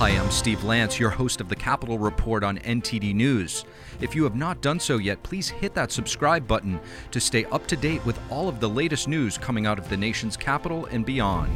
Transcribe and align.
Hi, 0.00 0.16
I'm 0.16 0.30
Steve 0.30 0.64
Lance, 0.64 0.98
your 0.98 1.10
host 1.10 1.42
of 1.42 1.50
the 1.50 1.54
Capitol 1.54 1.98
Report 1.98 2.42
on 2.42 2.56
NTD 2.60 3.14
News. 3.14 3.66
If 4.00 4.14
you 4.14 4.24
have 4.24 4.34
not 4.34 4.62
done 4.62 4.80
so 4.80 4.96
yet, 4.96 5.22
please 5.22 5.50
hit 5.50 5.74
that 5.74 5.92
subscribe 5.92 6.48
button 6.48 6.80
to 7.10 7.20
stay 7.20 7.44
up 7.44 7.66
to 7.66 7.76
date 7.76 8.02
with 8.06 8.18
all 8.30 8.48
of 8.48 8.60
the 8.60 8.68
latest 8.70 9.08
news 9.08 9.36
coming 9.36 9.66
out 9.66 9.78
of 9.78 9.90
the 9.90 9.98
nation's 9.98 10.38
capital 10.38 10.86
and 10.86 11.04
beyond. 11.04 11.52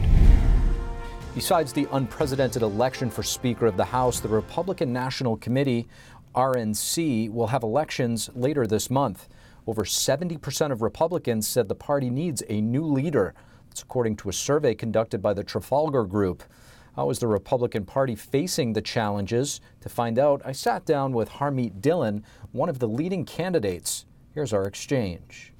Besides 1.35 1.73
the 1.73 1.89
unprecedented 1.93 2.61
election 2.61 3.09
for 3.09 3.23
Speaker 3.23 3.65
of 3.65 3.79
the 3.79 3.85
House, 3.87 4.21
the 4.21 4.29
Republican 4.29 4.93
National 4.93 5.39
Committee, 5.39 5.89
RNC, 6.35 7.33
will 7.33 7.47
have 7.47 7.63
elections 7.63 8.29
later 8.35 8.67
this 8.67 8.91
month. 8.91 9.27
Over 9.67 9.85
70% 9.85 10.71
of 10.71 10.83
Republicans 10.83 11.49
said 11.49 11.71
the 11.71 11.75
party 11.75 12.11
needs 12.11 12.43
a 12.51 12.61
new 12.61 12.85
leader. 12.85 13.33
That's 13.71 13.81
according 13.81 14.17
to 14.17 14.29
a 14.29 14.35
survey 14.35 14.75
conducted 14.75 15.23
by 15.23 15.33
the 15.33 15.45
Trafalgar 15.45 16.05
Group. 16.05 16.43
How 16.97 17.11
is 17.11 17.19
the 17.19 17.27
Republican 17.27 17.85
Party 17.85 18.15
facing 18.15 18.73
the 18.73 18.81
challenges? 18.81 19.61
To 19.81 19.89
find 19.89 20.17
out, 20.17 20.43
I 20.45 20.53
sat 20.53 20.85
down 20.85 21.13
with 21.13 21.29
Harmeet 21.29 21.81
Dhillon, 21.81 22.23
one 22.53 22.69
of 22.69 22.79
the 22.79 22.87
leading 22.87 23.25
candidates. 23.25 24.07
Here's 24.33 24.53
our 24.53 24.65
exchange. 24.65 25.53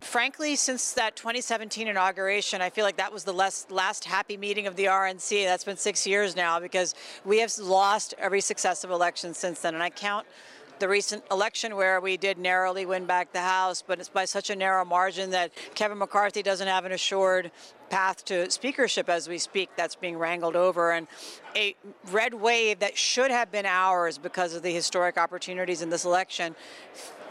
Frankly, 0.00 0.56
since 0.56 0.92
that 0.94 1.14
2017 1.14 1.86
inauguration, 1.86 2.60
I 2.60 2.70
feel 2.70 2.84
like 2.84 2.96
that 2.96 3.12
was 3.12 3.22
the 3.22 3.32
last, 3.32 3.70
last 3.70 4.04
happy 4.04 4.36
meeting 4.36 4.66
of 4.66 4.74
the 4.74 4.86
RNC. 4.86 5.44
That's 5.44 5.64
been 5.64 5.76
six 5.76 6.04
years 6.04 6.34
now 6.34 6.58
because 6.58 6.96
we 7.24 7.38
have 7.38 7.56
lost 7.58 8.14
every 8.18 8.40
successive 8.40 8.90
election 8.90 9.34
since 9.34 9.60
then. 9.60 9.74
And 9.74 9.82
I 9.82 9.90
count 9.90 10.26
the 10.78 10.88
recent 10.88 11.24
election 11.30 11.76
where 11.76 12.00
we 12.00 12.16
did 12.16 12.38
narrowly 12.38 12.86
win 12.86 13.06
back 13.06 13.32
the 13.32 13.40
House, 13.40 13.82
but 13.86 13.98
it's 13.98 14.08
by 14.08 14.24
such 14.24 14.50
a 14.50 14.56
narrow 14.56 14.84
margin 14.84 15.30
that 15.30 15.52
Kevin 15.74 15.98
McCarthy 15.98 16.42
doesn't 16.42 16.68
have 16.68 16.84
an 16.84 16.92
assured 16.92 17.50
path 17.90 18.24
to 18.26 18.50
speakership 18.50 19.08
as 19.08 19.28
we 19.28 19.38
speak. 19.38 19.70
That's 19.76 19.94
being 19.94 20.18
wrangled 20.18 20.56
over. 20.56 20.92
And 20.92 21.06
a 21.56 21.74
red 22.10 22.34
wave 22.34 22.80
that 22.80 22.96
should 22.96 23.30
have 23.30 23.50
been 23.50 23.66
ours 23.66 24.18
because 24.18 24.54
of 24.54 24.62
the 24.62 24.72
historic 24.72 25.18
opportunities 25.18 25.82
in 25.82 25.90
this 25.90 26.04
election 26.04 26.54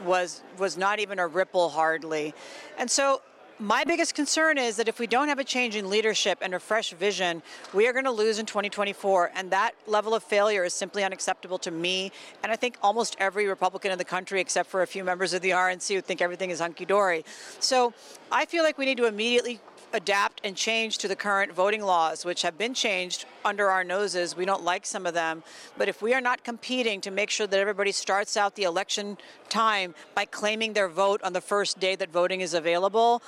was 0.04 0.44
was 0.58 0.78
not 0.78 1.00
even 1.00 1.20
a 1.20 1.28
ripple 1.28 1.70
hardly. 1.70 2.34
And 2.78 2.90
so 2.90 3.22
my 3.60 3.84
biggest 3.84 4.14
concern 4.14 4.58
is 4.58 4.76
that 4.78 4.88
if 4.88 5.00
we 5.00 5.08
don't 5.08 5.30
have 5.30 5.40
a 5.40 5.44
change 5.44 5.76
in 5.76 5.90
leadership 5.90 6.40
and 6.42 6.54
a 6.54 6.60
fresh 6.60 6.94
vision, 6.94 7.42
we 7.74 7.88
are 7.88 7.94
going 7.94 8.06
to 8.06 8.12
lose 8.12 8.38
in 8.38 8.46
2024. 8.46 9.32
And 9.36 9.52
that 9.52 9.72
level 9.88 10.14
of 10.14 10.24
failure 10.24 10.64
is 10.64 10.74
simply 10.74 11.04
unacceptable 11.04 11.58
to 11.60 11.72
me. 11.72 12.12
And 12.44 12.52
I 12.52 12.56
think 12.56 12.78
almost 12.84 13.16
every 13.20 13.48
Republican 13.48 13.92
in 13.92 13.98
the 13.98 14.06
country, 14.06 14.40
except 14.42 14.70
for 14.70 14.84
a 14.84 14.88
few 14.88 15.04
members 15.04 15.34
of 15.34 15.42
the 15.42 15.52
RNC 15.52 15.96
who 15.96 16.02
think 16.02 16.22
everything 16.22 16.52
is 16.52 16.60
hunky 16.60 16.86
dory. 16.86 17.26
So 17.60 17.94
I 18.32 18.46
feel 18.46 18.64
like 18.64 18.78
we 18.78 18.86
need 18.86 18.98
to 18.98 19.06
immediately 19.06 19.60
adapt 19.94 20.42
and 20.44 20.56
change 20.56 20.98
to 21.00 21.08
the 21.08 21.16
current 21.16 21.54
voting 21.54 21.82
laws, 21.82 22.26
which 22.26 22.42
have 22.42 22.58
been 22.58 22.74
changed 22.74 23.26
under 23.46 23.70
our 23.70 23.84
noses. 23.84 24.36
We 24.36 24.46
don't 24.46 24.64
like 24.64 24.86
some 24.86 25.06
of 25.06 25.14
them. 25.14 25.44
But 25.78 25.88
if 25.88 26.02
we 26.02 26.14
are 26.14 26.22
not 26.22 26.44
competing 26.44 27.02
to 27.02 27.12
make 27.12 27.30
sure 27.30 27.48
that 27.48 27.60
everybody 27.60 27.92
starts 27.92 28.38
out 28.38 28.56
the 28.56 28.64
election 28.64 29.18
time 29.50 29.96
by 30.16 30.26
claiming 30.26 30.74
their 30.74 30.90
vote 30.90 31.22
on 31.24 31.34
the 31.34 31.42
first 31.42 31.80
day 31.80 31.96
that 31.96 32.12
voting 32.12 32.42
is 32.42 32.54
available, 32.54 33.22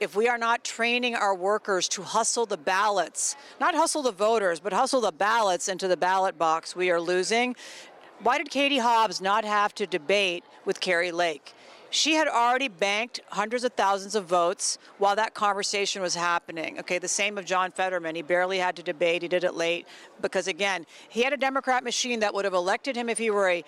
if 0.00 0.16
we 0.16 0.28
are 0.28 0.38
not 0.38 0.64
training 0.64 1.14
our 1.14 1.34
workers 1.34 1.88
to 1.88 2.02
hustle 2.02 2.46
the 2.46 2.56
ballots, 2.56 3.36
not 3.60 3.74
hustle 3.74 4.02
the 4.02 4.12
voters, 4.12 4.60
but 4.60 4.72
hustle 4.72 5.00
the 5.00 5.12
ballots 5.12 5.68
into 5.68 5.88
the 5.88 5.96
ballot 5.96 6.38
box, 6.38 6.76
we 6.76 6.90
are 6.90 7.00
losing. 7.00 7.54
Why 8.22 8.38
did 8.38 8.50
Katie 8.50 8.78
Hobbs 8.78 9.20
not 9.20 9.44
have 9.44 9.74
to 9.76 9.86
debate 9.86 10.44
with 10.64 10.80
Kari 10.80 11.12
Lake? 11.12 11.54
She 11.92 12.14
had 12.14 12.26
already 12.26 12.68
banked 12.68 13.20
hundreds 13.28 13.64
of 13.64 13.72
thousands 13.74 14.14
of 14.14 14.24
votes 14.24 14.78
while 14.96 15.14
that 15.14 15.34
conversation 15.34 16.00
was 16.00 16.14
happening. 16.14 16.78
Okay, 16.78 16.98
the 16.98 17.06
same 17.06 17.36
of 17.36 17.44
John 17.44 17.70
Fetterman. 17.70 18.14
He 18.14 18.22
barely 18.22 18.58
had 18.58 18.74
to 18.76 18.82
debate, 18.82 19.20
he 19.20 19.28
did 19.28 19.44
it 19.44 19.54
late 19.54 19.86
because, 20.22 20.48
again, 20.48 20.86
he 21.10 21.22
had 21.22 21.34
a 21.34 21.36
Democrat 21.36 21.84
machine 21.84 22.20
that 22.20 22.32
would 22.32 22.46
have 22.46 22.54
elected 22.54 22.96
him 22.96 23.10
if 23.10 23.18
he 23.18 23.30
were 23.30 23.48
a 23.50 23.64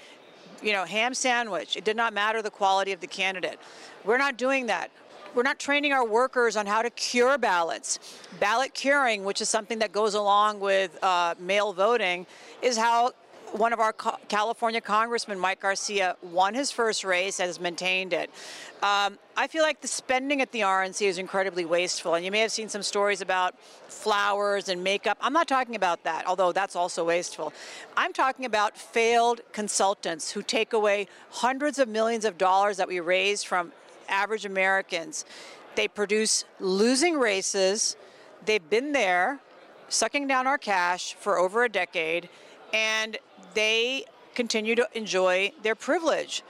you 0.62 0.72
know, 0.72 0.84
ham 0.86 1.12
sandwich. 1.12 1.76
It 1.76 1.84
did 1.84 1.96
not 1.96 2.14
matter 2.14 2.40
the 2.40 2.50
quality 2.50 2.92
of 2.92 3.00
the 3.00 3.06
candidate. 3.06 3.58
We're 4.04 4.18
not 4.18 4.38
doing 4.38 4.66
that. 4.66 4.90
We're 5.34 5.42
not 5.42 5.58
training 5.58 5.92
our 5.92 6.06
workers 6.06 6.56
on 6.56 6.64
how 6.64 6.80
to 6.80 6.90
cure 6.90 7.36
ballots. 7.36 7.98
Ballot 8.40 8.72
curing, 8.72 9.24
which 9.24 9.42
is 9.42 9.50
something 9.50 9.80
that 9.80 9.92
goes 9.92 10.14
along 10.14 10.60
with 10.60 10.96
uh, 11.02 11.34
mail 11.38 11.74
voting, 11.74 12.26
is 12.62 12.78
how 12.78 13.12
one 13.52 13.72
of 13.72 13.78
our 13.78 13.92
California 13.92 14.80
congressmen, 14.80 15.38
Mike 15.38 15.60
Garcia, 15.60 16.16
won 16.22 16.54
his 16.54 16.70
first 16.70 17.04
race 17.04 17.38
and 17.38 17.46
has 17.46 17.60
maintained 17.60 18.12
it. 18.12 18.30
Um, 18.82 19.18
I 19.36 19.46
feel 19.46 19.62
like 19.62 19.80
the 19.80 19.88
spending 19.88 20.40
at 20.40 20.50
the 20.52 20.60
RNC 20.60 21.06
is 21.06 21.18
incredibly 21.18 21.64
wasteful. 21.64 22.14
And 22.14 22.24
you 22.24 22.30
may 22.30 22.40
have 22.40 22.50
seen 22.50 22.68
some 22.68 22.82
stories 22.82 23.20
about 23.20 23.58
flowers 23.60 24.68
and 24.68 24.82
makeup. 24.82 25.18
I'm 25.20 25.32
not 25.32 25.46
talking 25.46 25.76
about 25.76 26.02
that, 26.04 26.26
although 26.26 26.52
that's 26.52 26.74
also 26.74 27.04
wasteful. 27.04 27.52
I'm 27.96 28.12
talking 28.12 28.44
about 28.44 28.76
failed 28.76 29.40
consultants 29.52 30.32
who 30.32 30.42
take 30.42 30.72
away 30.72 31.06
hundreds 31.30 31.78
of 31.78 31.88
millions 31.88 32.24
of 32.24 32.36
dollars 32.36 32.76
that 32.78 32.88
we 32.88 33.00
raise 33.00 33.42
from 33.42 33.72
average 34.08 34.44
Americans. 34.44 35.24
They 35.76 35.88
produce 35.88 36.44
losing 36.60 37.18
races. 37.18 37.96
They've 38.44 38.68
been 38.68 38.92
there, 38.92 39.40
sucking 39.88 40.26
down 40.26 40.46
our 40.46 40.58
cash 40.58 41.14
for 41.14 41.38
over 41.38 41.64
a 41.64 41.68
decade. 41.68 42.28
And 42.72 43.18
they 43.54 44.04
continue 44.34 44.74
to 44.74 44.88
enjoy 44.94 45.52
their 45.62 45.74
privilege. 45.74 46.42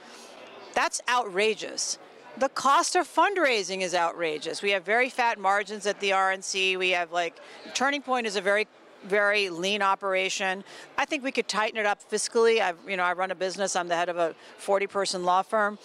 That's 0.74 1.00
outrageous. 1.08 1.98
The 2.36 2.48
cost 2.48 2.96
of 2.96 3.06
fundraising 3.06 3.82
is 3.82 3.94
outrageous. 3.94 4.60
We 4.60 4.70
have 4.70 4.84
very 4.84 5.08
fat 5.08 5.38
margins 5.38 5.86
at 5.86 6.00
the 6.00 6.10
RNC. 6.10 6.78
We 6.78 6.90
have 6.90 7.12
like 7.12 7.38
Turning 7.74 8.02
Point 8.02 8.26
is 8.26 8.36
a 8.36 8.40
very 8.40 8.66
very 9.04 9.50
lean 9.50 9.82
operation. 9.82 10.64
I 10.96 11.04
think 11.04 11.22
we 11.22 11.30
could 11.30 11.46
tighten 11.46 11.78
it 11.78 11.86
up 11.86 12.00
fiscally. 12.10 12.60
I've, 12.60 12.78
you 12.88 12.96
know, 12.96 13.02
I 13.02 13.12
run 13.12 13.30
a 13.30 13.34
business. 13.34 13.76
I'm 13.76 13.88
the 13.88 13.96
head 13.96 14.08
of 14.08 14.16
a 14.16 14.34
40-person 14.60 15.24
law 15.24 15.42
firm. 15.42 15.78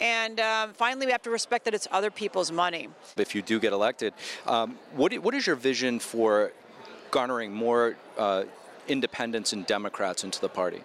And 0.00 0.40
um, 0.40 0.72
finally, 0.72 1.06
we 1.06 1.12
have 1.12 1.22
to 1.22 1.30
respect 1.30 1.64
that 1.66 1.74
it's 1.74 1.86
other 1.90 2.10
people's 2.10 2.50
money. 2.50 2.88
If 3.16 3.34
you 3.34 3.42
do 3.42 3.60
get 3.60 3.72
elected, 3.72 4.14
um, 4.46 4.78
what, 4.94 5.12
what 5.18 5.34
is 5.34 5.46
your 5.46 5.56
vision 5.56 5.98
for 5.98 6.52
garnering 7.10 7.52
more 7.52 7.96
uh, 8.16 8.44
independents 8.88 9.52
and 9.52 9.66
Democrats 9.66 10.24
into 10.24 10.40
the 10.40 10.48
party? 10.48 10.82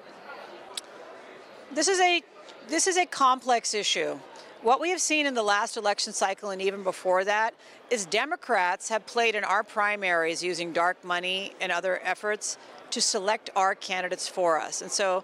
This 1.72 1.88
is 1.88 2.00
a 2.00 2.22
this 2.68 2.88
is 2.88 2.98
a 2.98 3.06
complex 3.06 3.74
issue. 3.74 4.20
What 4.62 4.82
we 4.82 4.90
have 4.90 5.00
seen 5.00 5.26
in 5.26 5.34
the 5.36 5.44
last 5.44 5.78
election 5.78 6.12
cycle 6.14 6.50
and 6.50 6.62
even 6.62 6.84
before 6.84 7.24
that 7.24 7.54
is 7.90 8.06
Democrats 8.06 8.90
have 8.90 9.06
played 9.06 9.36
in 9.36 9.44
our 9.44 9.64
primaries 9.64 10.44
using 10.44 10.74
dark 10.74 11.04
money 11.04 11.54
and 11.62 11.72
other 11.72 12.02
efforts 12.04 12.58
to 12.92 13.00
select 13.00 13.50
our 13.56 13.76
candidates 13.76 14.28
for 14.28 14.60
us. 14.60 14.82
And 14.82 14.92
so 14.92 15.24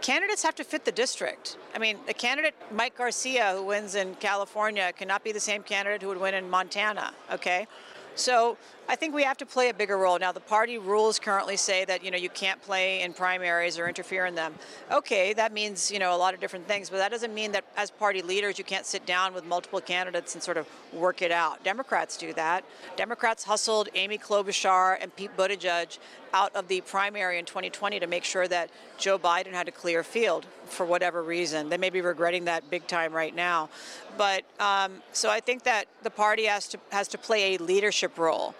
candidates 0.00 0.42
have 0.42 0.54
to 0.56 0.64
fit 0.64 0.84
the 0.84 0.92
district. 0.92 1.56
I 1.74 1.78
mean, 1.78 1.98
a 2.08 2.14
candidate, 2.14 2.54
Mike 2.70 2.96
Garcia, 2.98 3.54
who 3.54 3.64
wins 3.64 3.94
in 3.94 4.14
California, 4.16 4.92
cannot 4.96 5.22
be 5.24 5.32
the 5.32 5.40
same 5.40 5.62
candidate 5.62 6.02
who 6.02 6.08
would 6.08 6.20
win 6.20 6.34
in 6.34 6.50
Montana, 6.50 7.12
okay? 7.32 7.66
So 8.14 8.56
I 8.88 8.94
think 8.94 9.14
we 9.14 9.24
have 9.24 9.36
to 9.38 9.46
play 9.46 9.68
a 9.68 9.74
bigger 9.74 9.98
role. 9.98 10.16
Now, 10.18 10.30
the 10.30 10.40
party 10.40 10.78
rules 10.78 11.18
currently 11.18 11.56
say 11.56 11.84
that, 11.86 12.04
you 12.04 12.12
know, 12.12 12.16
you 12.16 12.28
can't 12.28 12.62
play 12.62 13.02
in 13.02 13.12
primaries 13.12 13.78
or 13.78 13.88
interfere 13.88 14.26
in 14.26 14.36
them. 14.36 14.54
Okay, 14.92 15.32
that 15.32 15.52
means, 15.52 15.90
you 15.90 15.98
know, 15.98 16.14
a 16.14 16.16
lot 16.16 16.34
of 16.34 16.40
different 16.40 16.68
things, 16.68 16.88
but 16.88 16.98
that 16.98 17.10
doesn't 17.10 17.34
mean 17.34 17.50
that 17.52 17.64
as 17.76 17.90
party 17.90 18.22
leaders 18.22 18.58
you 18.58 18.64
can't 18.64 18.86
sit 18.86 19.04
down 19.04 19.34
with 19.34 19.44
multiple 19.44 19.80
candidates 19.80 20.34
and 20.34 20.42
sort 20.42 20.56
of 20.56 20.68
work 20.92 21.20
it 21.20 21.32
out. 21.32 21.64
Democrats 21.64 22.16
do 22.16 22.32
that. 22.34 22.64
Democrats 22.96 23.42
hustled 23.44 23.88
Amy 23.94 24.18
Klobuchar 24.18 24.98
and 25.00 25.14
Pete 25.16 25.36
Buttigieg 25.36 25.98
out 26.32 26.54
of 26.54 26.68
the 26.68 26.80
primary 26.82 27.38
in 27.38 27.44
2020 27.44 27.98
to 27.98 28.06
make 28.06 28.22
sure 28.22 28.46
that 28.46 28.70
Joe 28.98 29.18
Biden 29.18 29.52
had 29.52 29.68
a 29.68 29.70
clear 29.70 30.02
field 30.02 30.46
for 30.66 30.84
whatever 30.84 31.22
reason. 31.22 31.68
They 31.68 31.78
may 31.78 31.90
be 31.90 32.00
regretting 32.00 32.44
that 32.44 32.70
big 32.70 32.86
time 32.86 33.12
right 33.12 33.34
now. 33.34 33.70
But 34.18 34.44
um, 34.60 35.02
so 35.12 35.30
I 35.30 35.40
think 35.40 35.62
that 35.64 35.86
the 36.02 36.10
party 36.10 36.44
has 36.44 36.68
to 36.68 36.78
has 36.90 37.08
to 37.08 37.18
play 37.18 37.54
a 37.54 37.58
leadership 37.58 38.18
role. 38.18 38.54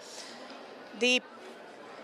The 0.99 1.21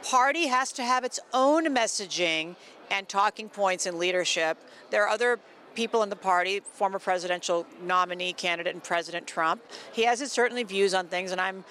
party 0.03 0.47
has 0.47 0.71
to 0.73 0.83
have 0.83 1.03
its 1.03 1.19
own 1.33 1.65
messaging 1.67 2.55
and 2.91 3.07
talking 3.07 3.49
points 3.49 3.85
and 3.85 3.97
leadership. 3.97 4.57
There 4.91 5.03
are 5.03 5.09
other 5.09 5.39
people 5.73 6.03
in 6.03 6.09
the 6.09 6.15
party, 6.15 6.59
former 6.59 6.99
presidential 6.99 7.65
nominee 7.81 8.33
candidate 8.33 8.73
and 8.73 8.83
President 8.83 9.25
Trump. 9.25 9.63
He 9.91 10.03
has 10.03 10.19
his 10.19 10.31
certainly 10.31 10.63
views 10.63 10.93
on 10.93 11.07
things, 11.07 11.31
and 11.31 11.41
I'm 11.41 11.63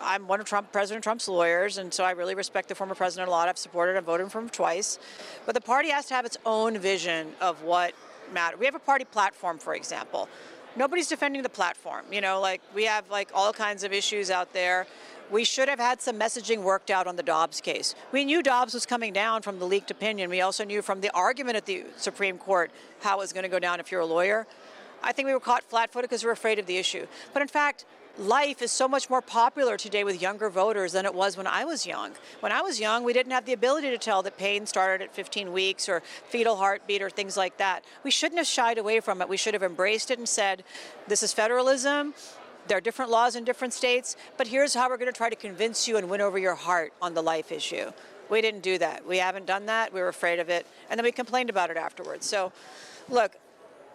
I'm 0.00 0.28
one 0.28 0.38
of 0.38 0.46
Trump, 0.46 0.70
President 0.70 1.02
Trump's 1.02 1.26
lawyers, 1.26 1.78
and 1.78 1.92
so 1.92 2.04
I 2.04 2.12
really 2.12 2.36
respect 2.36 2.68
the 2.68 2.76
former 2.76 2.94
president 2.94 3.28
a 3.28 3.32
lot. 3.32 3.48
I've 3.48 3.58
supported 3.58 3.96
and 3.96 4.06
voted 4.06 4.30
for 4.30 4.38
him 4.38 4.48
twice. 4.48 4.96
But 5.44 5.56
the 5.56 5.60
party 5.60 5.90
has 5.90 6.06
to 6.06 6.14
have 6.14 6.24
its 6.24 6.36
own 6.46 6.78
vision 6.78 7.32
of 7.40 7.64
what 7.64 7.94
matters. 8.32 8.60
We 8.60 8.66
have 8.66 8.76
a 8.76 8.80
party 8.80 9.04
platform, 9.04 9.58
for 9.58 9.74
example 9.74 10.28
nobody's 10.76 11.08
defending 11.08 11.42
the 11.42 11.48
platform. 11.48 12.04
You 12.10 12.20
know, 12.20 12.40
like 12.40 12.62
we 12.74 12.84
have 12.84 13.10
like 13.10 13.30
all 13.34 13.52
kinds 13.52 13.82
of 13.84 13.92
issues 13.92 14.30
out 14.30 14.52
there. 14.52 14.86
We 15.30 15.44
should 15.44 15.68
have 15.68 15.78
had 15.78 16.00
some 16.00 16.18
messaging 16.18 16.62
worked 16.62 16.90
out 16.90 17.06
on 17.06 17.16
the 17.16 17.22
Dobbs 17.22 17.60
case. 17.60 17.94
We 18.12 18.24
knew 18.24 18.42
Dobbs 18.42 18.72
was 18.72 18.86
coming 18.86 19.12
down 19.12 19.42
from 19.42 19.58
the 19.58 19.66
leaked 19.66 19.90
opinion. 19.90 20.30
We 20.30 20.40
also 20.40 20.64
knew 20.64 20.80
from 20.80 21.00
the 21.00 21.10
argument 21.14 21.56
at 21.56 21.66
the 21.66 21.84
Supreme 21.96 22.38
Court 22.38 22.70
how 23.00 23.16
it 23.16 23.20
was 23.20 23.32
going 23.32 23.42
to 23.42 23.48
go 23.48 23.58
down 23.58 23.78
if 23.78 23.92
you're 23.92 24.00
a 24.00 24.06
lawyer. 24.06 24.46
I 25.02 25.12
think 25.12 25.26
we 25.26 25.34
were 25.34 25.40
caught 25.40 25.62
flat 25.64 25.92
footed 25.92 26.08
because 26.10 26.24
we 26.24 26.28
we're 26.28 26.32
afraid 26.32 26.58
of 26.58 26.66
the 26.66 26.78
issue. 26.78 27.06
But 27.32 27.42
in 27.42 27.48
fact, 27.48 27.84
life 28.18 28.62
is 28.62 28.72
so 28.72 28.88
much 28.88 29.08
more 29.08 29.22
popular 29.22 29.76
today 29.76 30.02
with 30.02 30.20
younger 30.20 30.50
voters 30.50 30.92
than 30.92 31.04
it 31.04 31.14
was 31.14 31.36
when 31.36 31.46
I 31.46 31.64
was 31.64 31.86
young. 31.86 32.12
When 32.40 32.50
I 32.50 32.62
was 32.62 32.80
young, 32.80 33.04
we 33.04 33.12
didn't 33.12 33.32
have 33.32 33.44
the 33.44 33.52
ability 33.52 33.90
to 33.90 33.98
tell 33.98 34.22
that 34.22 34.36
pain 34.38 34.66
started 34.66 35.04
at 35.04 35.14
15 35.14 35.52
weeks 35.52 35.88
or 35.88 36.02
fetal 36.28 36.56
heartbeat 36.56 37.02
or 37.02 37.10
things 37.10 37.36
like 37.36 37.58
that. 37.58 37.84
We 38.02 38.10
shouldn't 38.10 38.38
have 38.38 38.46
shied 38.46 38.78
away 38.78 39.00
from 39.00 39.22
it. 39.22 39.28
We 39.28 39.36
should 39.36 39.54
have 39.54 39.62
embraced 39.62 40.10
it 40.10 40.18
and 40.18 40.28
said, 40.28 40.64
this 41.06 41.22
is 41.22 41.32
federalism. 41.32 42.14
There 42.68 42.76
are 42.76 42.82
different 42.82 43.10
laws 43.10 43.34
in 43.34 43.44
different 43.44 43.72
states, 43.72 44.16
but 44.36 44.46
here's 44.46 44.74
how 44.74 44.88
we're 44.88 44.98
going 44.98 45.10
to 45.10 45.16
try 45.16 45.30
to 45.30 45.36
convince 45.36 45.88
you 45.88 45.96
and 45.96 46.08
win 46.10 46.20
over 46.20 46.38
your 46.38 46.54
heart 46.54 46.92
on 47.00 47.14
the 47.14 47.22
life 47.22 47.50
issue. 47.50 47.90
We 48.28 48.42
didn't 48.42 48.62
do 48.62 48.76
that. 48.78 49.06
We 49.06 49.18
haven't 49.18 49.46
done 49.46 49.66
that. 49.66 49.92
We 49.92 50.00
were 50.00 50.08
afraid 50.08 50.38
of 50.38 50.50
it. 50.50 50.66
And 50.90 50.98
then 50.98 51.04
we 51.04 51.12
complained 51.12 51.48
about 51.48 51.70
it 51.70 51.78
afterwards. 51.78 52.26
So, 52.26 52.52
look, 53.08 53.36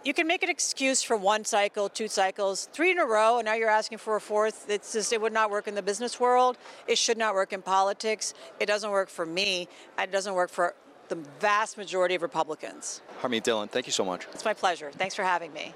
you 0.04 0.14
can 0.14 0.25
make 0.28 0.44
an 0.44 0.50
excuse 0.50 1.04
for 1.04 1.16
one 1.16 1.46
cycle, 1.46 1.88
two 1.88 2.08
cycles, 2.08 2.68
three 2.74 2.92
in 2.92 2.98
a 2.98 3.06
row, 3.06 3.38
and 3.38 3.46
now 3.46 3.54
you're 3.54 3.70
asking 3.70 4.00
for 4.00 4.16
a 4.16 4.22
fourth. 4.22 4.70
It's 4.70 4.94
just, 4.94 5.14
it 5.14 5.22
would 5.22 5.34
not 5.34 5.52
work 5.52 5.68
in 5.68 5.75
the 5.75 5.84
business 5.84 6.20
world. 6.20 6.58
It 6.88 6.98
should 6.98 7.18
not 7.18 7.36
work 7.36 7.54
in 7.54 7.62
politics. 7.62 8.34
It 8.60 8.66
doesn't 8.66 8.90
work 8.90 9.10
for 9.10 9.25
me. 9.25 9.70
It 10.00 10.12
doesn't 10.12 10.34
work 10.34 10.50
for 10.50 10.74
the 11.10 11.16
vast 11.40 11.78
majority 11.78 12.16
of 12.16 12.22
Republicans. 12.22 13.02
Harmeet 13.22 13.44
Dhillon, 13.44 13.70
thank 13.70 13.86
you 13.86 13.92
so 13.92 14.04
much. 14.04 14.25
It's 14.34 14.46
my 14.46 14.54
pleasure. 14.54 14.92
Thanks 14.92 15.16
for 15.16 15.24
having 15.24 15.54
me. 15.54 15.74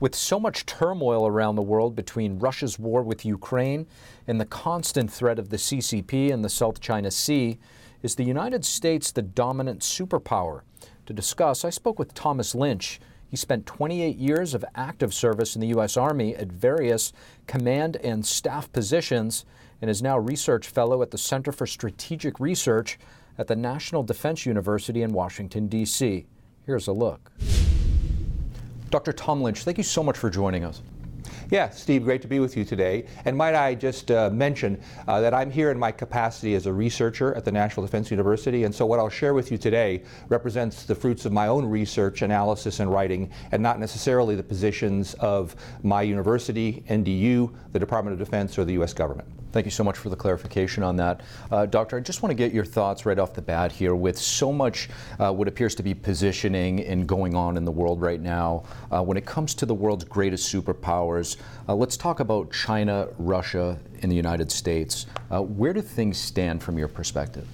With 0.00 0.14
so 0.14 0.40
much 0.40 0.64
turmoil 0.64 1.26
around 1.26 1.56
the 1.56 1.62
world 1.62 1.94
between 1.94 2.38
Russia's 2.38 2.78
war 2.78 3.02
with 3.02 3.26
Ukraine 3.26 3.86
and 4.26 4.40
the 4.40 4.46
constant 4.46 5.12
threat 5.12 5.38
of 5.38 5.50
the 5.50 5.58
CCP 5.58 6.30
in 6.30 6.40
the 6.40 6.48
South 6.48 6.80
China 6.80 7.10
Sea, 7.10 7.58
is 8.02 8.14
the 8.14 8.24
United 8.24 8.64
States 8.64 9.12
the 9.12 9.20
dominant 9.20 9.80
superpower? 9.80 10.62
To 11.04 11.12
discuss, 11.12 11.66
I 11.66 11.70
spoke 11.70 11.98
with 11.98 12.14
Thomas 12.14 12.54
Lynch. 12.54 12.98
He 13.28 13.36
spent 13.36 13.66
28 13.66 14.16
years 14.16 14.54
of 14.54 14.64
active 14.74 15.12
service 15.12 15.54
in 15.54 15.60
the 15.60 15.68
U.S. 15.68 15.98
Army 15.98 16.34
at 16.34 16.50
various 16.50 17.12
command 17.46 17.96
and 17.96 18.24
staff 18.24 18.72
positions 18.72 19.44
and 19.82 19.90
is 19.90 20.02
now 20.02 20.18
research 20.18 20.66
fellow 20.66 21.02
at 21.02 21.10
the 21.10 21.18
Center 21.18 21.52
for 21.52 21.66
Strategic 21.66 22.40
Research 22.40 22.98
at 23.36 23.48
the 23.48 23.56
National 23.56 24.02
Defense 24.02 24.46
University 24.46 25.02
in 25.02 25.12
Washington, 25.12 25.66
D.C. 25.66 26.26
Here's 26.64 26.88
a 26.88 26.92
look. 26.92 27.30
Dr. 28.90 29.12
Tom 29.12 29.40
Lynch, 29.40 29.62
thank 29.62 29.78
you 29.78 29.84
so 29.84 30.02
much 30.02 30.18
for 30.18 30.28
joining 30.28 30.64
us. 30.64 30.82
Yeah, 31.50 31.70
Steve, 31.70 32.04
great 32.04 32.22
to 32.22 32.28
be 32.28 32.38
with 32.38 32.56
you 32.56 32.64
today. 32.64 33.06
And 33.24 33.36
might 33.36 33.54
I 33.54 33.74
just 33.74 34.10
uh, 34.10 34.30
mention 34.30 34.80
uh, 35.06 35.20
that 35.20 35.34
I'm 35.34 35.50
here 35.50 35.70
in 35.70 35.78
my 35.78 35.90
capacity 35.90 36.54
as 36.54 36.66
a 36.66 36.72
researcher 36.72 37.34
at 37.34 37.44
the 37.44 37.52
National 37.52 37.84
Defense 37.84 38.10
University, 38.10 38.64
and 38.64 38.74
so 38.74 38.86
what 38.86 38.98
I'll 39.00 39.08
share 39.08 39.34
with 39.34 39.50
you 39.50 39.58
today 39.58 40.02
represents 40.28 40.84
the 40.84 40.94
fruits 40.94 41.24
of 41.24 41.32
my 41.32 41.48
own 41.48 41.64
research, 41.66 42.22
analysis, 42.22 42.80
and 42.80 42.90
writing, 42.90 43.30
and 43.52 43.62
not 43.62 43.80
necessarily 43.80 44.36
the 44.36 44.42
positions 44.42 45.14
of 45.14 45.56
my 45.82 46.02
university, 46.02 46.84
NDU, 46.88 47.52
the 47.72 47.78
Department 47.78 48.12
of 48.12 48.24
Defense, 48.24 48.58
or 48.58 48.64
the 48.64 48.74
U.S. 48.74 48.92
government. 48.92 49.28
Thank 49.52 49.66
you 49.66 49.72
so 49.72 49.82
much 49.82 49.98
for 49.98 50.10
the 50.10 50.16
clarification 50.16 50.82
on 50.84 50.96
that. 50.96 51.22
Uh, 51.50 51.66
Doctor, 51.66 51.96
I 51.96 52.00
just 52.00 52.22
want 52.22 52.30
to 52.30 52.34
get 52.34 52.52
your 52.52 52.64
thoughts 52.64 53.04
right 53.04 53.18
off 53.18 53.34
the 53.34 53.42
bat 53.42 53.72
here 53.72 53.96
with 53.96 54.16
so 54.16 54.52
much 54.52 54.88
uh, 55.18 55.32
what 55.32 55.48
appears 55.48 55.74
to 55.76 55.82
be 55.82 55.92
positioning 55.92 56.80
and 56.84 57.06
going 57.06 57.34
on 57.34 57.56
in 57.56 57.64
the 57.64 57.72
world 57.72 58.00
right 58.00 58.20
now. 58.20 58.62
Uh, 58.92 59.02
when 59.02 59.16
it 59.16 59.26
comes 59.26 59.54
to 59.54 59.66
the 59.66 59.74
world's 59.74 60.04
greatest 60.04 60.52
superpowers, 60.52 61.36
uh, 61.68 61.74
let's 61.74 61.96
talk 61.96 62.20
about 62.20 62.52
China, 62.52 63.08
Russia, 63.18 63.76
and 64.02 64.10
the 64.10 64.16
United 64.16 64.52
States. 64.52 65.06
Uh, 65.30 65.42
where 65.42 65.72
do 65.72 65.80
things 65.80 66.16
stand 66.16 66.62
from 66.62 66.78
your 66.78 66.88
perspective? 66.88 67.46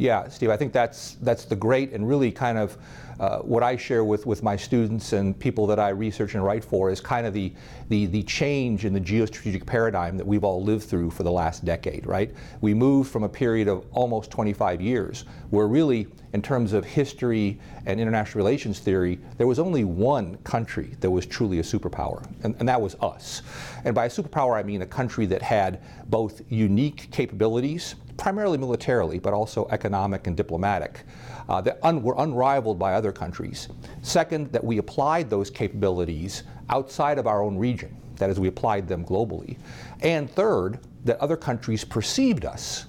Yeah, 0.00 0.28
Steve, 0.30 0.48
I 0.48 0.56
think 0.56 0.72
that's 0.72 1.16
that's 1.20 1.44
the 1.44 1.54
great 1.54 1.92
and 1.92 2.08
really 2.08 2.32
kind 2.32 2.56
of 2.56 2.78
uh, 3.20 3.40
what 3.40 3.62
I 3.62 3.76
share 3.76 4.02
with, 4.02 4.24
with 4.24 4.42
my 4.42 4.56
students 4.56 5.12
and 5.12 5.38
people 5.38 5.66
that 5.66 5.78
I 5.78 5.90
research 5.90 6.34
and 6.34 6.42
write 6.42 6.64
for 6.64 6.90
is 6.90 7.02
kind 7.02 7.26
of 7.26 7.34
the, 7.34 7.52
the, 7.90 8.06
the 8.06 8.22
change 8.22 8.86
in 8.86 8.94
the 8.94 9.00
geostrategic 9.00 9.66
paradigm 9.66 10.16
that 10.16 10.26
we've 10.26 10.42
all 10.42 10.62
lived 10.64 10.84
through 10.84 11.10
for 11.10 11.22
the 11.22 11.30
last 11.30 11.62
decade, 11.62 12.06
right? 12.06 12.32
We 12.62 12.72
moved 12.72 13.10
from 13.10 13.24
a 13.24 13.28
period 13.28 13.68
of 13.68 13.84
almost 13.92 14.30
25 14.30 14.80
years 14.80 15.26
where 15.50 15.66
really, 15.66 16.06
in 16.32 16.40
terms 16.40 16.72
of 16.72 16.86
history 16.86 17.60
and 17.84 18.00
international 18.00 18.42
relations 18.42 18.78
theory, 18.78 19.18
there 19.36 19.46
was 19.46 19.58
only 19.58 19.84
one 19.84 20.38
country 20.38 20.96
that 21.00 21.10
was 21.10 21.26
truly 21.26 21.58
a 21.58 21.62
superpower, 21.62 22.26
and, 22.42 22.56
and 22.58 22.66
that 22.66 22.80
was 22.80 22.96
us. 23.02 23.42
And 23.84 23.94
by 23.94 24.06
a 24.06 24.08
superpower, 24.08 24.58
I 24.58 24.62
mean 24.62 24.80
a 24.80 24.86
country 24.86 25.26
that 25.26 25.42
had 25.42 25.82
both 26.08 26.40
unique 26.48 27.10
capabilities 27.10 27.96
primarily 28.20 28.58
militarily, 28.58 29.18
but 29.18 29.32
also 29.32 29.66
economic 29.70 30.26
and 30.26 30.36
diplomatic, 30.36 31.04
uh, 31.48 31.58
that 31.62 31.78
un- 31.82 32.02
were 32.02 32.14
unrivaled 32.18 32.78
by 32.78 32.92
other 32.92 33.10
countries. 33.10 33.68
Second, 34.02 34.52
that 34.52 34.62
we 34.62 34.76
applied 34.76 35.30
those 35.30 35.48
capabilities 35.48 36.42
outside 36.68 37.18
of 37.18 37.26
our 37.26 37.42
own 37.42 37.56
region, 37.56 37.96
that 38.16 38.28
is, 38.28 38.38
we 38.38 38.48
applied 38.48 38.86
them 38.86 39.06
globally. 39.06 39.56
And 40.02 40.30
third, 40.30 40.80
that 41.06 41.18
other 41.18 41.36
countries 41.36 41.82
perceived 41.82 42.44
us 42.44 42.84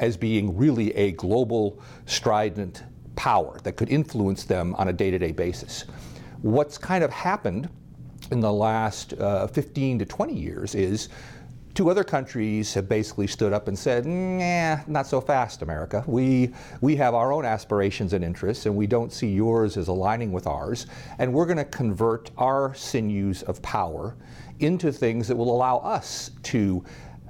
as 0.00 0.18
being 0.18 0.54
really 0.54 0.94
a 0.94 1.12
global, 1.12 1.80
strident 2.04 2.82
power 3.16 3.58
that 3.62 3.76
could 3.76 3.88
influence 3.88 4.44
them 4.44 4.74
on 4.74 4.88
a 4.88 4.92
day 4.92 5.10
to 5.10 5.18
day 5.18 5.32
basis. 5.32 5.86
What's 6.42 6.76
kind 6.76 7.02
of 7.02 7.10
happened 7.10 7.70
in 8.30 8.40
the 8.40 8.52
last 8.52 9.14
uh, 9.14 9.46
15 9.46 10.00
to 10.00 10.04
20 10.04 10.34
years 10.34 10.74
is 10.74 11.08
Two 11.74 11.90
other 11.90 12.04
countries 12.04 12.72
have 12.74 12.88
basically 12.88 13.26
stood 13.26 13.52
up 13.52 13.66
and 13.66 13.76
said, 13.76 14.06
nah, 14.06 14.78
not 14.86 15.08
so 15.08 15.20
fast, 15.20 15.60
America. 15.60 16.04
We, 16.06 16.54
we 16.80 16.94
have 16.96 17.14
our 17.14 17.32
own 17.32 17.44
aspirations 17.44 18.12
and 18.12 18.24
interests, 18.24 18.66
and 18.66 18.76
we 18.76 18.86
don't 18.86 19.12
see 19.12 19.32
yours 19.32 19.76
as 19.76 19.88
aligning 19.88 20.30
with 20.30 20.46
ours. 20.46 20.86
And 21.18 21.32
we're 21.32 21.46
going 21.46 21.56
to 21.56 21.64
convert 21.64 22.30
our 22.38 22.74
sinews 22.74 23.42
of 23.42 23.60
power 23.62 24.16
into 24.60 24.92
things 24.92 25.26
that 25.26 25.34
will 25.34 25.52
allow 25.52 25.78
us 25.78 26.30
to 26.44 26.84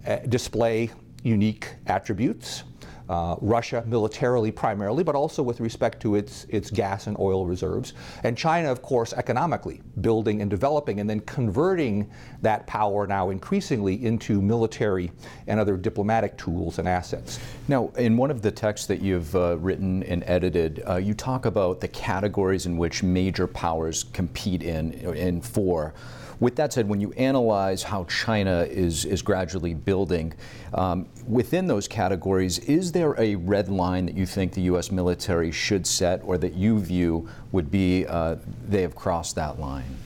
uh, 0.06 0.17
display 0.29 0.90
unique 1.23 1.75
attributes 1.87 2.64
uh, 3.09 3.37
Russia 3.41 3.83
militarily 3.87 4.51
primarily, 4.51 5.05
but 5.05 5.15
also 5.15 5.43
with 5.43 5.61
respect 5.61 6.01
to 6.03 6.15
its, 6.15 6.47
its 6.49 6.71
gas 6.71 7.06
and 7.06 7.19
oil 7.19 7.47
reserves. 7.47 7.93
And 8.23 8.37
China, 8.37 8.71
of 8.71 8.83
course, 8.83 9.12
economically, 9.12 9.83
building 10.01 10.41
and 10.41 10.51
developing 10.51 11.01
and 11.01 11.09
then 11.09 11.21
converting 11.21 12.11
that 12.43 12.67
power 12.67 13.06
now 13.06 13.31
increasingly 13.31 14.05
into 14.05 14.41
military 14.41 15.11
and 15.47 15.61
other 15.61 15.77
diplomatic 15.77 16.37
tools 16.37 16.79
and 16.79 16.89
assets. 16.89 17.39
Now, 17.69 17.89
in 17.97 18.17
one 18.17 18.31
of 18.31 18.43
the 18.43 18.51
texts 18.51 18.87
that 18.87 19.01
you've 19.01 19.35
uh, 19.35 19.59
written 19.59 20.03
and 20.05 20.23
edited, 20.27 20.83
uh, 20.89 20.97
you 20.97 21.15
talk 21.15 21.47
about 21.47 21.81
the 21.81 21.89
categories 21.89 22.67
in 22.67 22.77
which 22.77 23.03
major 23.03 23.47
powers 23.47 24.05
compete 24.12 24.62
in, 24.62 24.93
in 24.93 25.41
for. 25.41 25.95
With 26.41 26.57
that 26.57 26.73
said, 26.73 26.89
when 26.89 27.01
you 27.01 27.13
analyze 27.13 27.83
how 27.83 28.05
China 28.05 28.67
is, 28.69 29.05
is 29.05 29.23
gradually 29.23 29.75
building, 29.75 30.35
um, 30.73 31.09
within 31.26 31.67
those 31.67 31.88
categories, 31.88 32.59
is 32.61 32.93
there 32.93 33.14
a 33.19 33.37
red 33.37 33.69
line 33.69 34.07
that 34.07 34.17
you 34.17 34.26
think 34.26 34.53
the 34.53 34.62
U.S. 34.62 34.91
military 34.91 35.50
should 35.50 35.87
set 35.87 36.23
or 36.25 36.38
that 36.38 36.55
you 36.55 36.79
view 36.79 37.29
would 37.53 37.71
be 37.71 38.07
uh, 38.07 38.37
they 38.69 38.83
have 38.83 38.95
crossed 38.95 39.35
that 39.37 39.59
line? 39.61 39.97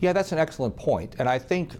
Yeah, 0.00 0.12
that's 0.12 0.32
an 0.32 0.38
excellent 0.38 0.76
point. 0.76 1.16
And 1.18 1.28
I 1.28 1.38
think 1.38 1.72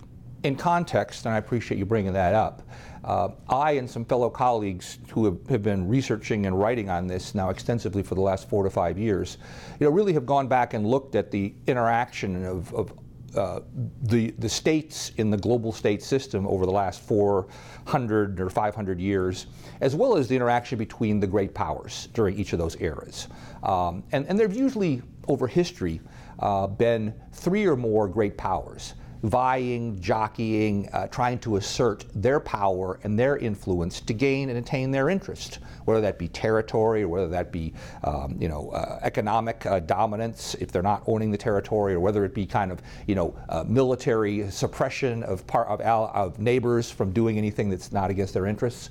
in 0.44 0.56
context, 0.56 1.26
and 1.26 1.34
I 1.34 1.38
appreciate 1.38 1.78
you 1.78 1.86
bringing 1.86 2.12
that 2.12 2.34
up, 2.34 2.62
uh, 3.04 3.28
I 3.48 3.72
and 3.72 3.90
some 3.90 4.04
fellow 4.04 4.30
colleagues 4.30 4.98
who 5.10 5.26
have, 5.26 5.46
have, 5.48 5.62
been 5.62 5.88
researching 5.88 6.46
and 6.46 6.58
writing 6.58 6.88
on 6.88 7.06
this 7.06 7.34
now 7.34 7.50
extensively 7.50 8.02
for 8.02 8.14
the 8.14 8.22
last 8.22 8.48
four 8.48 8.64
to 8.64 8.70
five 8.70 8.98
years, 8.98 9.36
you 9.78 9.86
know, 9.86 9.90
really 9.90 10.14
have 10.14 10.24
gone 10.24 10.48
back 10.48 10.72
and 10.72 10.86
looked 10.86 11.14
at 11.14 11.30
the 11.30 11.52
interaction 11.66 12.44
of, 12.46 12.72
of 12.74 12.92
uh, 13.36 13.60
the, 14.02 14.30
the 14.38 14.48
states 14.48 15.12
in 15.16 15.30
the 15.30 15.36
global 15.36 15.72
state 15.72 16.02
system 16.02 16.46
over 16.46 16.66
the 16.66 16.72
last 16.72 17.00
400 17.02 18.40
or 18.40 18.50
500 18.50 19.00
years, 19.00 19.46
as 19.80 19.94
well 19.94 20.16
as 20.16 20.28
the 20.28 20.36
interaction 20.36 20.78
between 20.78 21.20
the 21.20 21.26
great 21.26 21.54
powers 21.54 22.08
during 22.14 22.38
each 22.38 22.52
of 22.52 22.58
those 22.58 22.80
eras. 22.80 23.28
Um, 23.62 24.04
and, 24.12 24.26
and 24.26 24.38
there 24.38 24.48
have 24.48 24.56
usually, 24.56 25.02
over 25.28 25.46
history, 25.46 26.00
uh, 26.38 26.66
been 26.66 27.14
three 27.32 27.66
or 27.66 27.76
more 27.76 28.08
great 28.08 28.36
powers 28.36 28.94
vying, 29.24 29.98
jockeying, 30.00 30.86
uh, 30.92 31.06
trying 31.08 31.38
to 31.38 31.56
assert 31.56 32.04
their 32.14 32.38
power 32.38 33.00
and 33.04 33.18
their 33.18 33.38
influence 33.38 34.00
to 34.00 34.12
gain 34.12 34.50
and 34.50 34.58
attain 34.58 34.90
their 34.90 35.08
interest, 35.08 35.60
whether 35.86 36.02
that 36.02 36.18
be 36.18 36.28
territory 36.28 37.02
or 37.02 37.08
whether 37.08 37.28
that 37.28 37.50
be, 37.50 37.72
um, 38.04 38.36
you 38.38 38.48
know, 38.48 38.68
uh, 38.70 38.98
economic 39.00 39.64
uh, 39.64 39.80
dominance 39.80 40.54
if 40.60 40.70
they're 40.70 40.82
not 40.82 41.02
owning 41.06 41.30
the 41.30 41.38
territory, 41.38 41.94
or 41.94 42.00
whether 42.00 42.26
it 42.26 42.34
be 42.34 42.44
kind 42.44 42.70
of, 42.70 42.82
you 43.06 43.14
know, 43.14 43.34
uh, 43.48 43.64
military 43.66 44.50
suppression 44.50 45.22
of 45.22 45.46
part 45.46 45.68
of, 45.68 45.80
of 45.80 46.38
neighbors 46.38 46.90
from 46.90 47.10
doing 47.10 47.38
anything 47.38 47.70
that's 47.70 47.92
not 47.92 48.10
against 48.10 48.34
their 48.34 48.44
interests. 48.44 48.90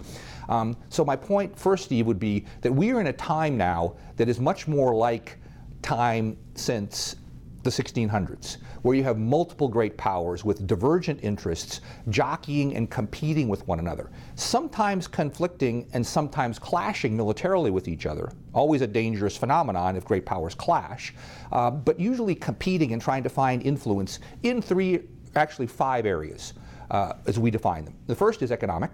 Um, 0.50 0.76
so 0.90 1.06
my 1.06 1.16
point 1.16 1.56
first, 1.56 1.86
Steve, 1.86 2.08
would 2.08 2.20
be 2.20 2.46
that 2.62 2.72
we 2.72 2.92
are 2.92 3.00
in 3.00 3.08
a 3.08 3.14
time 3.14 3.56
now 3.56 3.98
that 4.18 4.28
is 4.28 4.40
much 4.40 4.68
more 4.68 4.96
like 4.96 5.38
time 5.84 6.38
since 6.56 7.18
the 7.64 7.70
1600s, 7.70 8.58
where 8.82 8.96
you 8.96 9.04
have 9.04 9.18
multiple 9.18 9.68
great 9.68 9.98
powers 9.98 10.44
with 10.44 10.68
divergent 10.68 11.20
interests 11.24 11.82
jockeying 12.10 12.76
and 12.76 12.90
competing 12.90 13.48
with 13.48 13.66
one 13.68 13.80
another, 13.80 14.10
sometimes 14.36 15.08
conflicting 15.08 15.88
and 15.94 16.06
sometimes 16.06 16.60
clashing 16.60 17.16
militarily 17.16 17.72
with 17.72 17.88
each 17.88 18.06
other. 18.06 18.32
Always 18.54 18.82
a 18.82 18.88
dangerous 18.88 19.38
phenomenon 19.38 19.96
if 19.96 20.06
great 20.06 20.26
powers 20.26 20.56
clash, 20.56 21.14
uh, 21.52 21.72
but 21.72 22.00
usually 22.00 22.36
competing 22.36 22.94
and 22.94 23.02
trying 23.02 23.24
to 23.24 23.30
find 23.30 23.64
influence 23.64 24.20
in 24.44 24.62
three, 24.62 25.02
actually 25.36 25.68
five 25.68 26.06
areas 26.06 26.54
uh, 26.92 27.14
as 27.26 27.40
we 27.40 27.50
define 27.50 27.86
them. 27.86 27.96
The 28.08 28.16
first 28.16 28.42
is 28.42 28.52
economic. 28.52 28.92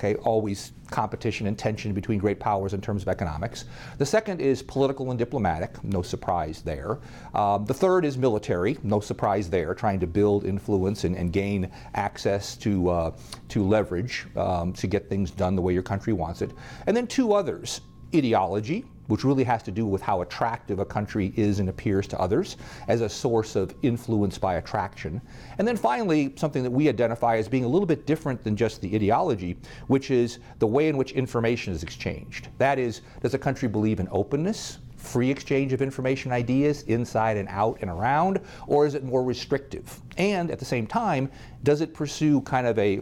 Okay, 0.00 0.14
always 0.22 0.72
competition 0.90 1.46
and 1.46 1.58
tension 1.58 1.92
between 1.92 2.18
great 2.18 2.40
powers 2.40 2.72
in 2.72 2.80
terms 2.80 3.02
of 3.02 3.08
economics. 3.08 3.66
The 3.98 4.06
second 4.06 4.40
is 4.40 4.62
political 4.62 5.10
and 5.10 5.18
diplomatic, 5.18 5.84
no 5.84 6.00
surprise 6.00 6.62
there. 6.62 6.98
Um, 7.34 7.66
the 7.66 7.74
third 7.74 8.06
is 8.06 8.16
military, 8.16 8.78
no 8.82 9.00
surprise 9.00 9.50
there, 9.50 9.74
trying 9.74 10.00
to 10.00 10.06
build 10.06 10.46
influence 10.46 11.04
and, 11.04 11.14
and 11.14 11.34
gain 11.34 11.70
access 11.96 12.56
to, 12.56 12.88
uh, 12.88 13.16
to 13.50 13.62
leverage 13.62 14.26
um, 14.36 14.72
to 14.72 14.86
get 14.86 15.10
things 15.10 15.30
done 15.30 15.54
the 15.54 15.60
way 15.60 15.74
your 15.74 15.82
country 15.82 16.14
wants 16.14 16.40
it. 16.40 16.52
And 16.86 16.96
then 16.96 17.06
two 17.06 17.34
others 17.34 17.82
ideology, 18.16 18.86
which 19.10 19.24
really 19.24 19.44
has 19.44 19.62
to 19.64 19.72
do 19.72 19.84
with 19.84 20.00
how 20.00 20.22
attractive 20.22 20.78
a 20.78 20.84
country 20.84 21.32
is 21.36 21.58
and 21.58 21.68
appears 21.68 22.06
to 22.06 22.18
others 22.20 22.56
as 22.86 23.00
a 23.00 23.08
source 23.08 23.56
of 23.56 23.74
influence 23.82 24.38
by 24.38 24.54
attraction. 24.54 25.20
And 25.58 25.66
then 25.66 25.76
finally, 25.76 26.32
something 26.36 26.62
that 26.62 26.70
we 26.70 26.88
identify 26.88 27.36
as 27.36 27.48
being 27.48 27.64
a 27.64 27.68
little 27.68 27.86
bit 27.86 28.06
different 28.06 28.44
than 28.44 28.56
just 28.56 28.80
the 28.80 28.94
ideology, 28.94 29.56
which 29.88 30.12
is 30.12 30.38
the 30.60 30.66
way 30.66 30.88
in 30.88 30.96
which 30.96 31.12
information 31.12 31.72
is 31.72 31.82
exchanged. 31.82 32.48
That 32.58 32.78
is, 32.78 33.00
does 33.20 33.34
a 33.34 33.38
country 33.38 33.68
believe 33.68 33.98
in 33.98 34.08
openness? 34.12 34.78
Free 34.96 35.30
exchange 35.30 35.72
of 35.72 35.82
information 35.82 36.30
ideas 36.30 36.82
inside 36.82 37.36
and 37.36 37.48
out 37.48 37.78
and 37.80 37.90
around, 37.90 38.38
or 38.68 38.86
is 38.86 38.94
it 38.94 39.02
more 39.02 39.24
restrictive? 39.24 40.00
And 40.18 40.50
at 40.50 40.58
the 40.60 40.64
same 40.64 40.86
time, 40.86 41.30
does 41.64 41.80
it 41.80 41.94
pursue 41.94 42.42
kind 42.42 42.66
of 42.66 42.78
a 42.78 43.00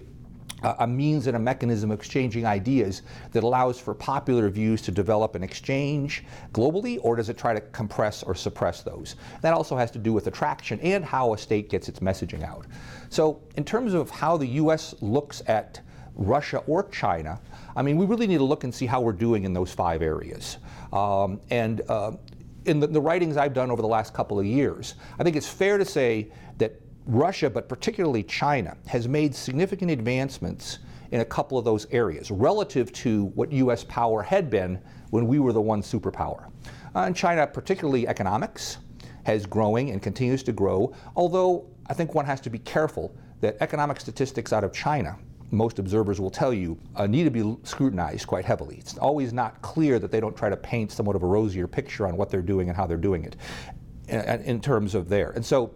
a 0.62 0.86
means 0.86 1.26
and 1.26 1.36
a 1.36 1.38
mechanism 1.38 1.90
of 1.90 1.98
exchanging 1.98 2.44
ideas 2.44 3.02
that 3.32 3.44
allows 3.44 3.78
for 3.78 3.94
popular 3.94 4.48
views 4.50 4.82
to 4.82 4.90
develop 4.90 5.34
and 5.34 5.44
exchange 5.44 6.24
globally, 6.52 6.98
or 7.02 7.16
does 7.16 7.28
it 7.28 7.38
try 7.38 7.54
to 7.54 7.60
compress 7.60 8.22
or 8.22 8.34
suppress 8.34 8.82
those? 8.82 9.16
That 9.40 9.54
also 9.54 9.76
has 9.76 9.90
to 9.92 9.98
do 9.98 10.12
with 10.12 10.26
attraction 10.26 10.80
and 10.80 11.04
how 11.04 11.32
a 11.32 11.38
state 11.38 11.70
gets 11.70 11.88
its 11.88 12.00
messaging 12.00 12.42
out. 12.42 12.66
So, 13.08 13.40
in 13.56 13.64
terms 13.64 13.94
of 13.94 14.10
how 14.10 14.36
the 14.36 14.46
U.S. 14.46 14.94
looks 15.00 15.42
at 15.46 15.80
Russia 16.14 16.58
or 16.66 16.88
China, 16.88 17.40
I 17.76 17.82
mean, 17.82 17.96
we 17.96 18.06
really 18.06 18.26
need 18.26 18.38
to 18.38 18.44
look 18.44 18.64
and 18.64 18.74
see 18.74 18.86
how 18.86 19.00
we're 19.00 19.12
doing 19.12 19.44
in 19.44 19.52
those 19.52 19.72
five 19.72 20.02
areas. 20.02 20.58
Um, 20.92 21.40
and 21.50 21.82
uh, 21.88 22.12
in 22.64 22.80
the, 22.80 22.88
the 22.88 23.00
writings 23.00 23.36
I've 23.36 23.54
done 23.54 23.70
over 23.70 23.82
the 23.82 23.88
last 23.88 24.12
couple 24.12 24.38
of 24.38 24.44
years, 24.44 24.94
I 25.18 25.22
think 25.22 25.36
it's 25.36 25.48
fair 25.48 25.78
to 25.78 25.84
say 25.84 26.32
that 26.58 26.80
Russia, 27.08 27.48
but 27.48 27.68
particularly 27.68 28.22
China, 28.22 28.76
has 28.86 29.08
made 29.08 29.34
significant 29.34 29.90
advancements 29.90 30.78
in 31.10 31.20
a 31.22 31.24
couple 31.24 31.56
of 31.56 31.64
those 31.64 31.86
areas 31.90 32.30
relative 32.30 32.92
to 32.92 33.24
what 33.34 33.50
U.S. 33.50 33.82
power 33.84 34.22
had 34.22 34.50
been 34.50 34.78
when 35.08 35.26
we 35.26 35.38
were 35.38 35.54
the 35.54 35.60
one 35.60 35.80
superpower. 35.80 36.50
Uh, 36.94 37.00
and 37.00 37.16
China, 37.16 37.46
particularly 37.46 38.06
economics, 38.06 38.76
has 39.24 39.46
growing 39.46 39.90
and 39.90 40.02
continues 40.02 40.42
to 40.42 40.52
grow, 40.52 40.94
although 41.16 41.66
I 41.86 41.94
think 41.94 42.14
one 42.14 42.26
has 42.26 42.42
to 42.42 42.50
be 42.50 42.58
careful 42.58 43.14
that 43.40 43.56
economic 43.60 44.00
statistics 44.00 44.52
out 44.52 44.62
of 44.62 44.74
China, 44.74 45.16
most 45.50 45.78
observers 45.78 46.20
will 46.20 46.30
tell 46.30 46.52
you, 46.52 46.78
uh, 46.96 47.06
need 47.06 47.24
to 47.24 47.30
be 47.30 47.56
scrutinized 47.62 48.26
quite 48.26 48.44
heavily. 48.44 48.76
It's 48.76 48.98
always 48.98 49.32
not 49.32 49.62
clear 49.62 49.98
that 49.98 50.10
they 50.10 50.20
don't 50.20 50.36
try 50.36 50.50
to 50.50 50.56
paint 50.58 50.92
somewhat 50.92 51.16
of 51.16 51.22
a 51.22 51.26
rosier 51.26 51.66
picture 51.66 52.06
on 52.06 52.18
what 52.18 52.28
they're 52.28 52.42
doing 52.42 52.68
and 52.68 52.76
how 52.76 52.86
they're 52.86 52.98
doing 52.98 53.24
it 53.24 53.36
in, 54.08 54.42
in 54.42 54.60
terms 54.60 54.94
of 54.94 55.08
there. 55.08 55.30
And 55.30 55.44
so 55.44 55.72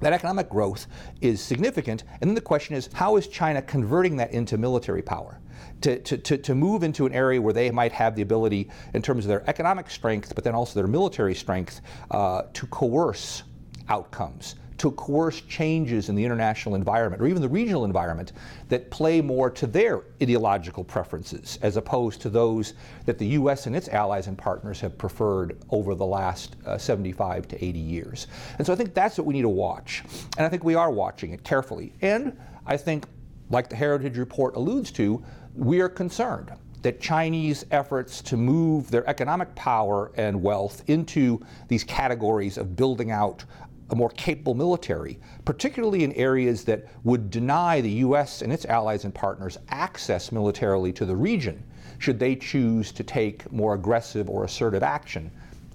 that 0.00 0.12
economic 0.12 0.48
growth 0.48 0.86
is 1.20 1.40
significant. 1.40 2.04
And 2.20 2.28
then 2.28 2.34
the 2.34 2.40
question 2.40 2.74
is 2.74 2.88
how 2.92 3.16
is 3.16 3.26
China 3.26 3.62
converting 3.62 4.16
that 4.16 4.32
into 4.32 4.58
military 4.58 5.02
power? 5.02 5.40
To, 5.82 5.98
to, 5.98 6.18
to, 6.18 6.36
to, 6.38 6.54
move 6.54 6.82
into 6.82 7.06
an 7.06 7.12
area 7.14 7.40
where 7.40 7.54
they 7.54 7.70
might 7.70 7.92
have 7.92 8.14
the 8.14 8.22
ability, 8.22 8.68
in 8.92 9.00
terms 9.00 9.24
of 9.24 9.28
their 9.28 9.48
economic 9.48 9.88
strength, 9.90 10.34
but 10.34 10.44
then 10.44 10.54
also 10.54 10.78
their 10.78 10.86
military 10.86 11.34
strength, 11.34 11.80
uh, 12.10 12.42
to 12.52 12.66
coerce 12.66 13.44
outcomes, 13.88 14.56
to 14.80 14.90
coerce 14.92 15.42
changes 15.42 16.08
in 16.08 16.14
the 16.14 16.24
international 16.24 16.74
environment 16.74 17.20
or 17.22 17.26
even 17.26 17.42
the 17.42 17.48
regional 17.48 17.84
environment 17.84 18.32
that 18.70 18.90
play 18.90 19.20
more 19.20 19.50
to 19.50 19.66
their 19.66 20.04
ideological 20.22 20.82
preferences 20.82 21.58
as 21.60 21.76
opposed 21.76 22.22
to 22.22 22.30
those 22.30 22.72
that 23.04 23.18
the 23.18 23.26
U.S. 23.26 23.66
and 23.66 23.76
its 23.76 23.88
allies 23.88 24.26
and 24.26 24.38
partners 24.38 24.80
have 24.80 24.96
preferred 24.96 25.58
over 25.68 25.94
the 25.94 26.06
last 26.06 26.56
uh, 26.64 26.78
75 26.78 27.46
to 27.48 27.62
80 27.62 27.78
years. 27.78 28.26
And 28.56 28.66
so 28.66 28.72
I 28.72 28.76
think 28.76 28.94
that's 28.94 29.18
what 29.18 29.26
we 29.26 29.34
need 29.34 29.42
to 29.42 29.50
watch. 29.50 30.02
And 30.38 30.46
I 30.46 30.48
think 30.48 30.64
we 30.64 30.76
are 30.76 30.90
watching 30.90 31.32
it 31.32 31.44
carefully. 31.44 31.92
And 32.00 32.34
I 32.64 32.78
think, 32.78 33.04
like 33.50 33.68
the 33.68 33.76
Heritage 33.76 34.16
Report 34.16 34.56
alludes 34.56 34.90
to, 34.92 35.22
we 35.54 35.80
are 35.82 35.90
concerned 35.90 36.52
that 36.80 37.00
Chinese 37.00 37.66
efforts 37.70 38.22
to 38.22 38.38
move 38.38 38.90
their 38.90 39.06
economic 39.06 39.54
power 39.54 40.10
and 40.16 40.42
wealth 40.42 40.82
into 40.86 41.44
these 41.68 41.84
categories 41.84 42.56
of 42.56 42.74
building 42.76 43.10
out 43.10 43.44
a 43.90 43.96
more 43.96 44.10
capable 44.10 44.54
military, 44.54 45.18
particularly 45.44 46.04
in 46.04 46.12
areas 46.12 46.64
that 46.64 46.86
would 47.04 47.30
deny 47.30 47.80
the 47.80 47.90
U.S. 47.90 48.42
and 48.42 48.52
its 48.52 48.64
allies 48.66 49.04
and 49.04 49.14
partners 49.14 49.58
access 49.68 50.32
militarily 50.32 50.92
to 50.92 51.04
the 51.04 51.16
region, 51.16 51.62
should 51.98 52.18
they 52.18 52.36
choose 52.36 52.92
to 52.92 53.04
take 53.04 53.50
more 53.52 53.74
aggressive 53.74 54.30
or 54.30 54.44
assertive 54.44 54.82
action 54.82 55.30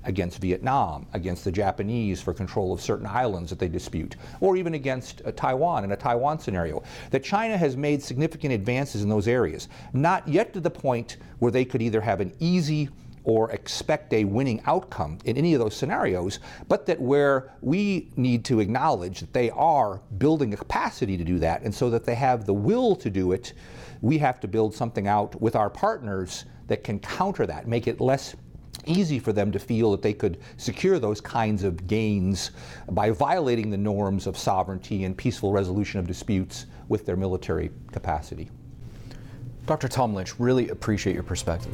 against 0.05 0.39
Vietnam, 0.39 1.05
against 1.13 1.43
the 1.43 1.51
Japanese 1.51 2.21
for 2.21 2.33
control 2.33 2.71
of 2.71 2.79
certain 2.79 3.07
islands 3.07 3.49
that 3.49 3.59
they 3.59 3.67
dispute, 3.67 4.15
or 4.39 4.55
even 4.55 4.75
against 4.75 5.21
uh, 5.25 5.31
Taiwan 5.31 5.83
in 5.83 5.91
a 5.91 5.95
Taiwan 5.95 6.39
scenario. 6.39 6.83
That 7.11 7.23
China 7.23 7.57
has 7.57 7.75
made 7.75 8.01
significant 8.01 8.53
advances 8.53 9.03
in 9.03 9.09
those 9.09 9.27
areas, 9.27 9.67
not 9.93 10.27
yet 10.27 10.53
to 10.53 10.59
the 10.59 10.69
point 10.69 11.17
where 11.39 11.51
they 11.51 11.65
could 11.65 11.81
either 11.81 12.01
have 12.01 12.21
an 12.21 12.33
easy 12.39 12.89
or 13.25 13.51
expect 13.51 14.13
a 14.13 14.23
winning 14.23 14.61
outcome 14.65 15.17
in 15.25 15.35
any 15.37 15.53
of 15.53 15.59
those 15.59 15.75
scenarios, 15.75 16.39
but 16.67 16.85
that 16.85 17.01
where 17.01 17.51
we 17.61 18.09
need 18.15 18.45
to 18.45 18.59
acknowledge 18.59 19.19
that 19.19 19.33
they 19.33 19.49
are 19.49 19.99
building 20.17 20.53
a 20.53 20.57
capacity 20.57 21.17
to 21.17 21.23
do 21.23 21.39
that, 21.39 21.61
and 21.63 21.73
so 21.73 21.89
that 21.89 22.05
they 22.05 22.15
have 22.15 22.45
the 22.45 22.53
will 22.53 22.95
to 22.95 23.09
do 23.09 23.31
it, 23.31 23.53
we 24.01 24.17
have 24.17 24.39
to 24.39 24.47
build 24.47 24.73
something 24.73 25.07
out 25.07 25.39
with 25.41 25.55
our 25.55 25.69
partners 25.69 26.45
that 26.67 26.83
can 26.83 26.99
counter 26.99 27.45
that, 27.45 27.67
make 27.67 27.87
it 27.87 27.99
less 27.99 28.35
easy 28.85 29.17
for 29.17 29.33
them 29.33 29.51
to 29.51 29.57
feel 29.57 29.91
that 29.91 30.01
they 30.01 30.13
could 30.13 30.39
secure 30.57 30.99
those 30.99 31.19
kinds 31.19 31.63
of 31.63 31.87
gains 31.87 32.51
by 32.91 33.09
violating 33.09 33.71
the 33.71 33.77
norms 33.77 34.27
of 34.27 34.37
sovereignty 34.37 35.05
and 35.05 35.17
peaceful 35.17 35.51
resolution 35.51 35.99
of 35.99 36.05
disputes 36.05 36.67
with 36.87 37.05
their 37.05 37.15
military 37.15 37.71
capacity. 37.91 38.49
Dr. 39.65 39.87
Tom 39.87 40.13
Lynch, 40.13 40.39
really 40.39 40.69
appreciate 40.69 41.13
your 41.13 41.23
perspective. 41.23 41.73